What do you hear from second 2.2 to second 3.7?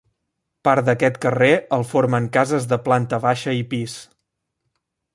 cases de planta baixa i